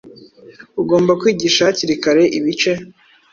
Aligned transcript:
ugomba 0.81 1.17
kwigisha 1.21 1.61
hakiri 1.67 1.93
kare 2.03 2.23
ibice 2.37 2.71